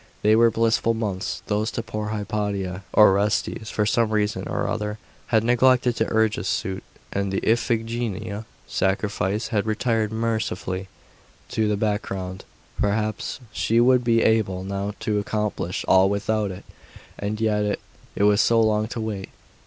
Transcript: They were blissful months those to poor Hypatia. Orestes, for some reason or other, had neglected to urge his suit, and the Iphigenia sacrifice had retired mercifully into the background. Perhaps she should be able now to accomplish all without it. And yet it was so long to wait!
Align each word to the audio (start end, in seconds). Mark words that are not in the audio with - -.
They 0.23 0.35
were 0.35 0.49
blissful 0.49 0.95
months 0.95 1.43
those 1.45 1.69
to 1.73 1.83
poor 1.83 2.07
Hypatia. 2.07 2.81
Orestes, 2.95 3.69
for 3.69 3.85
some 3.85 4.09
reason 4.09 4.47
or 4.47 4.67
other, 4.67 4.97
had 5.27 5.43
neglected 5.43 5.95
to 5.97 6.07
urge 6.11 6.37
his 6.37 6.47
suit, 6.47 6.81
and 7.13 7.31
the 7.31 7.39
Iphigenia 7.47 8.45
sacrifice 8.65 9.49
had 9.49 9.67
retired 9.67 10.11
mercifully 10.11 10.87
into 11.49 11.67
the 11.67 11.77
background. 11.77 12.45
Perhaps 12.79 13.41
she 13.51 13.77
should 13.77 14.03
be 14.03 14.23
able 14.23 14.63
now 14.63 14.95
to 15.01 15.19
accomplish 15.19 15.85
all 15.87 16.09
without 16.09 16.49
it. 16.49 16.65
And 17.19 17.39
yet 17.39 17.77
it 18.15 18.23
was 18.23 18.41
so 18.41 18.59
long 18.59 18.87
to 18.87 18.99
wait! 18.99 19.29